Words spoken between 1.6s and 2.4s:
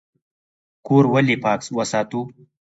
وساتو؟